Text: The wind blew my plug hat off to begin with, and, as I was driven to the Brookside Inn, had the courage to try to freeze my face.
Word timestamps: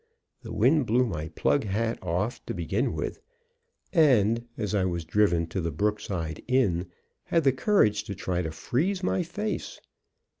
The 0.41 0.51
wind 0.51 0.87
blew 0.87 1.05
my 1.05 1.27
plug 1.27 1.63
hat 1.63 1.99
off 2.01 2.43
to 2.47 2.55
begin 2.55 2.93
with, 2.93 3.21
and, 3.93 4.47
as 4.57 4.73
I 4.73 4.83
was 4.83 5.05
driven 5.05 5.45
to 5.49 5.61
the 5.61 5.69
Brookside 5.69 6.41
Inn, 6.47 6.87
had 7.25 7.43
the 7.43 7.53
courage 7.53 8.03
to 8.05 8.15
try 8.15 8.41
to 8.41 8.49
freeze 8.49 9.03
my 9.03 9.21
face. 9.21 9.79